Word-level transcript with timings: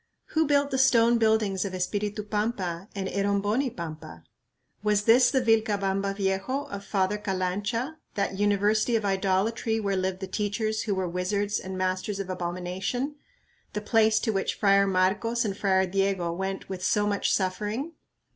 Who 0.29 0.47
built 0.47 0.71
the 0.71 0.79
stone 0.79 1.19
buildings 1.19 1.63
of 1.63 1.75
Espiritu 1.75 2.23
Pampa 2.23 2.89
and 2.95 3.07
Eromboni 3.07 3.69
Pampa? 3.77 4.23
Was 4.81 5.03
this 5.03 5.29
the 5.29 5.41
"Vilcabamba 5.41 6.15
Viejo" 6.15 6.63
of 6.71 6.83
Father 6.83 7.19
Calancha, 7.19 7.97
that 8.15 8.35
"University 8.35 8.95
of 8.95 9.05
Idolatry 9.05 9.79
where 9.79 9.95
lived 9.95 10.19
the 10.19 10.25
teachers 10.25 10.81
who 10.81 10.95
were 10.95 11.07
wizards 11.07 11.59
and 11.59 11.77
masters 11.77 12.19
of 12.19 12.31
abomination," 12.31 13.17
the 13.73 13.81
place 13.81 14.19
to 14.21 14.31
which 14.33 14.55
Friar 14.55 14.87
Marcos 14.87 15.45
and 15.45 15.55
Friar 15.55 15.85
Diego 15.85 16.33
went 16.33 16.67
with 16.67 16.83
so 16.83 17.05
much 17.05 17.31
suffering? 17.31 17.91